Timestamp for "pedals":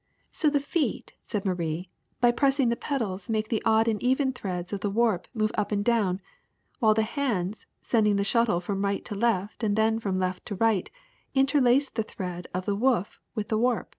2.76-3.30